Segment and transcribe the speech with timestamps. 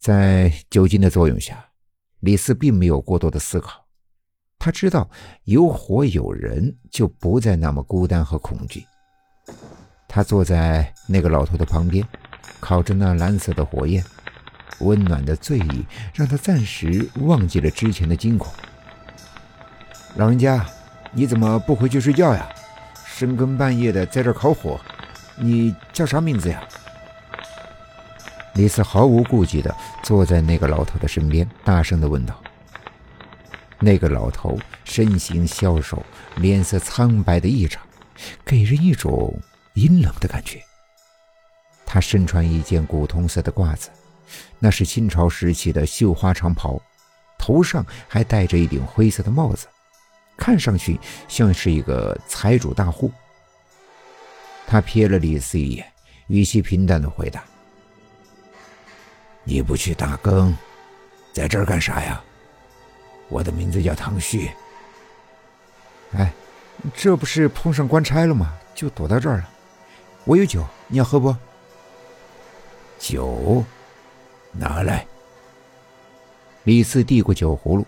[0.00, 1.62] 在酒精的作用下，
[2.20, 3.84] 李四并没有过多的思考。
[4.58, 5.10] 他知道
[5.44, 8.86] 有火有人，就不再那么孤单和恐惧。
[10.08, 12.02] 他坐在那个老头的旁边，
[12.60, 14.02] 烤着那蓝色的火焰，
[14.78, 18.50] 温暖的醉意让他暂时忘记了之前的惊恐。
[20.16, 20.66] 老人家，
[21.12, 22.48] 你怎么不回去睡觉呀？
[23.04, 24.80] 深更半夜的在这烤火，
[25.36, 26.66] 你叫啥名字呀？
[28.54, 32.42] 李四毫无顾忌的坐在那个老头的身边，大声的问道。
[33.78, 36.04] 那个老头身形消瘦，
[36.36, 37.82] 脸色苍白的异常，
[38.44, 39.34] 给人一种
[39.74, 40.62] 阴冷的感觉。
[41.86, 43.88] 他身穿一件古铜色的褂子，
[44.58, 46.80] 那是清朝时期的绣花长袍，
[47.38, 49.66] 头上还戴着一顶灰色的帽子，
[50.36, 53.10] 看上去像是一个财主大户。
[54.66, 55.86] 他瞥了李四一眼，
[56.26, 57.42] 语气平淡的回答。
[59.44, 60.56] 你不去打更，
[61.32, 62.22] 在这儿干啥呀？
[63.28, 64.50] 我的名字叫唐旭。
[66.12, 66.32] 哎，
[66.94, 68.52] 这不是碰上官差了吗？
[68.74, 69.48] 就躲到这儿了。
[70.24, 71.34] 我有酒，你要喝不？
[72.98, 73.64] 酒，
[74.52, 75.06] 拿来。
[76.64, 77.86] 李四递过酒葫芦，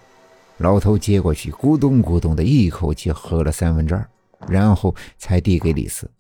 [0.59, 4.09] 老头接过去，咕咚咕咚的一口气喝了三分之二，
[4.49, 6.11] 然后才递给李四。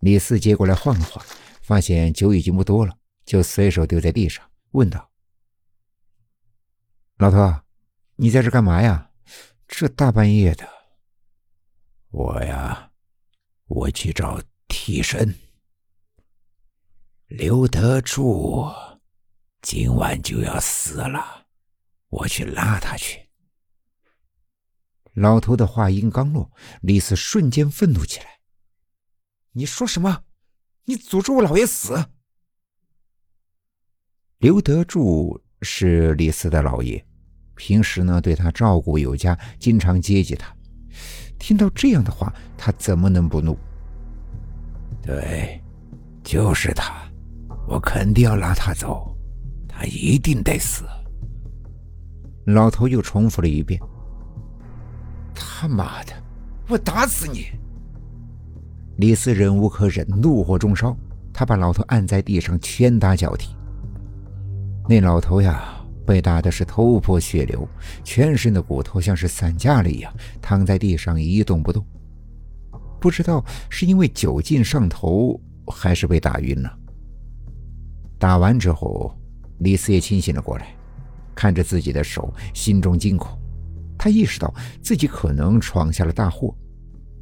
[0.00, 1.24] 李四接过来晃了晃，
[1.62, 2.94] 发现酒已经不多了。
[3.24, 5.10] 就随手丢在地上，问道
[7.18, 7.62] ：“老头，
[8.16, 9.10] 你在这干嘛呀？
[9.66, 10.68] 这大半夜的。
[12.10, 12.92] ”“我呀，
[13.66, 15.34] 我去找替身。
[17.26, 18.68] 刘德柱
[19.62, 21.46] 今晚就要死了，
[22.08, 23.28] 我去拉他去。”
[25.14, 26.50] 老头的话音刚落，
[26.80, 28.40] 李四瞬间愤怒起来
[29.52, 30.24] ：“你说什么？
[30.84, 32.10] 你诅咒我老爷死！”
[34.42, 37.00] 刘德柱是李四的老爷，
[37.54, 40.52] 平时呢对他照顾有加，经常接济他。
[41.38, 43.56] 听到这样的话，他怎么能不怒？
[45.00, 45.62] 对，
[46.24, 47.08] 就是他，
[47.68, 49.16] 我肯定要拉他走，
[49.68, 50.82] 他一定得死。
[52.46, 53.80] 老头又重复了一遍
[55.36, 56.12] ：“他妈的，
[56.66, 57.46] 我打死你！”
[58.98, 60.96] 李四忍无可忍，怒火中烧，
[61.32, 63.54] 他把老头按在地上，拳打脚踢。
[64.88, 67.66] 那老头呀，被打的是头破血流，
[68.04, 71.84] 全身的骨头像是散架了一样，躺在地上一动不动。
[73.00, 76.78] 不知道是因为酒劲上头，还是被打晕了。
[78.18, 79.16] 打完之后，
[79.58, 80.74] 李四也清醒了过来，
[81.34, 83.36] 看着自己的手，心中惊恐。
[83.98, 86.54] 他意识到自己可能闯下了大祸，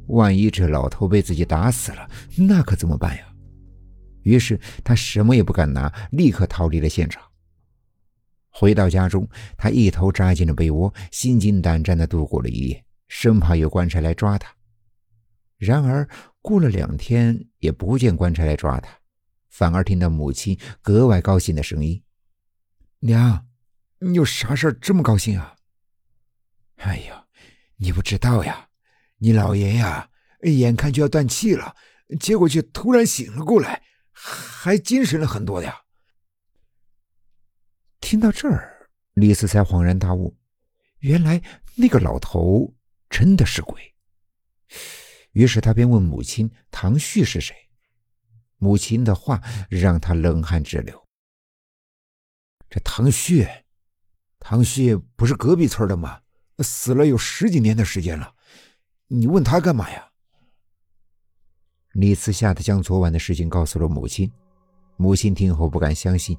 [0.07, 3.23] 万一这老头被自己打死了，那可怎么办呀？
[4.23, 7.21] 于是他什么也不敢拿，立刻逃离了现场。
[8.51, 14.53] 回到家中，他一头扎进了被窝，心惊胆战地度过了一夜，生怕有官差来抓他。
[15.57, 16.07] 然而
[16.41, 18.89] 过了两天，也不见官差来抓他，
[19.49, 22.03] 反而听到母亲格外高兴的声音
[22.99, 23.45] ：“娘，
[23.99, 25.55] 你有啥事这么高兴啊
[26.77, 27.25] ？”“哎呀，
[27.77, 28.67] 你不知道呀，
[29.19, 30.09] 你老爷呀，
[30.41, 31.75] 眼看就要断气了，
[32.19, 35.80] 结果却突然醒了过来，还精神了很多呀。”
[38.11, 40.35] 听到这儿，李四才恍然大悟，
[40.99, 41.41] 原来
[41.77, 42.73] 那个老头
[43.09, 43.81] 真的是鬼。
[45.31, 47.55] 于是他便问母亲：“唐旭是谁？”
[48.59, 51.07] 母亲的话让他冷汗直流。
[52.69, 53.47] 这唐旭，
[54.41, 56.19] 唐旭不是隔壁村的吗？
[56.59, 58.35] 死了有十几年的时间了，
[59.07, 60.11] 你问他干嘛呀？
[61.93, 64.29] 李四吓得将昨晚的事情告诉了母亲。
[64.97, 66.37] 母亲听后不敢相信。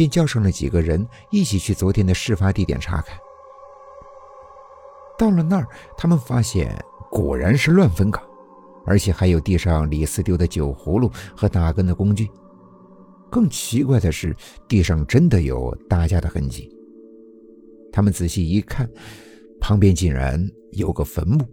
[0.00, 3.18] 便叫上了几个人，一起去昨天的事发地点查看。
[5.18, 6.74] 到了那儿，他们发现
[7.10, 8.24] 果然是乱坟岗，
[8.86, 12.30] 而且还有地上李四丢的酒葫芦和打更的工具。
[13.30, 14.34] 更奇怪的是，
[14.66, 16.74] 地上真的有打架的痕迹。
[17.92, 18.88] 他们仔细一看，
[19.60, 20.42] 旁边竟然
[20.72, 21.44] 有个坟墓，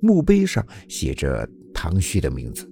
[0.00, 2.68] 墓碑上写着唐旭的名字。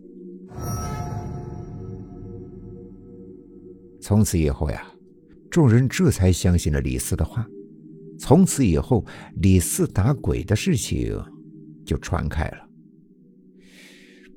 [4.01, 4.85] 从此以后呀，
[5.57, 7.49] 众人这才相信了李四的话。
[8.19, 9.03] 从此以后，
[9.37, 11.19] 李四打鬼的事情
[11.83, 12.69] 就传开了。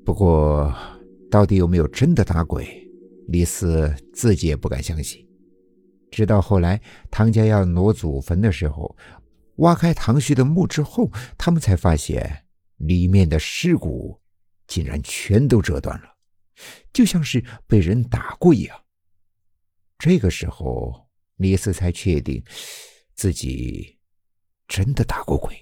[0.02, 0.74] 不过，
[1.30, 2.90] 到底有没有真的打鬼，
[3.28, 5.22] 李四自己也不敢相信。
[6.10, 6.80] 直到后来
[7.10, 8.96] 唐家要挪祖坟的时候，
[9.56, 12.46] 挖开唐旭的墓之后，他们才发现
[12.78, 14.18] 里面的尸骨
[14.66, 16.14] 竟然全都折断了，
[16.94, 18.74] 就像是被人打过一样。
[19.98, 21.09] 这个时候，
[21.40, 22.44] 李四才确定
[23.14, 23.98] 自己
[24.68, 25.56] 真的打过鬼。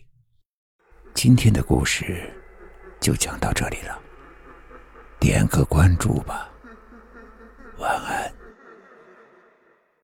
[1.15, 2.35] 今天的故事
[3.01, 3.97] 就讲到这里了
[5.21, 6.53] 点个关注吧
[7.79, 8.28] 晚安。